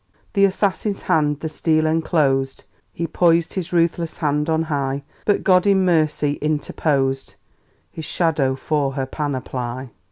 The 0.33 0.45
assassin's 0.45 1.03
hand 1.03 1.41
the 1.41 1.47
steel 1.47 1.85
enclosed, 1.85 2.63
He 2.91 3.05
poised 3.05 3.53
his 3.53 3.71
ruthless 3.71 4.17
hand 4.17 4.49
on 4.49 4.63
high 4.63 5.03
But 5.25 5.43
God 5.43 5.67
in 5.67 5.85
mercy 5.85 6.39
interposed 6.41 7.35
His 7.91 8.05
shadow 8.05 8.55
for 8.55 8.93
her 8.93 9.05
panoply. 9.05 9.91